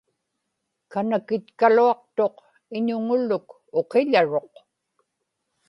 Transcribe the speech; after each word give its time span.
kanakitkaluaqtuq 0.91 2.35
iñuŋuluk 2.77 3.47
uqiḷaruq 3.79 4.51